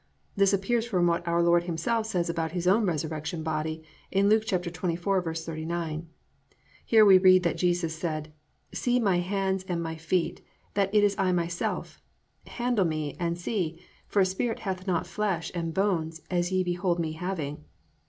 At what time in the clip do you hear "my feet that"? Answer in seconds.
9.79-10.89